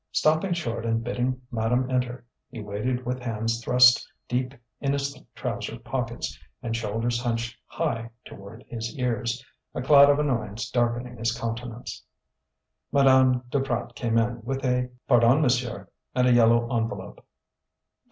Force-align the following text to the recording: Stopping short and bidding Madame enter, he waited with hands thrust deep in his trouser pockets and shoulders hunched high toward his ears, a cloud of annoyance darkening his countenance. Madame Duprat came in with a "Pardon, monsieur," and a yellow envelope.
Stopping 0.11 0.51
short 0.53 0.83
and 0.83 1.03
bidding 1.03 1.39
Madame 1.51 1.87
enter, 1.91 2.25
he 2.49 2.59
waited 2.59 3.05
with 3.05 3.19
hands 3.19 3.63
thrust 3.63 4.11
deep 4.27 4.55
in 4.79 4.93
his 4.93 5.15
trouser 5.35 5.77
pockets 5.77 6.39
and 6.63 6.75
shoulders 6.75 7.21
hunched 7.21 7.55
high 7.67 8.09
toward 8.25 8.63
his 8.67 8.97
ears, 8.97 9.45
a 9.75 9.81
cloud 9.83 10.09
of 10.09 10.17
annoyance 10.17 10.71
darkening 10.71 11.17
his 11.19 11.37
countenance. 11.39 12.03
Madame 12.91 13.43
Duprat 13.51 13.93
came 13.93 14.17
in 14.17 14.41
with 14.41 14.65
a 14.65 14.89
"Pardon, 15.07 15.39
monsieur," 15.39 15.87
and 16.15 16.25
a 16.27 16.33
yellow 16.33 16.75
envelope. 16.75 17.23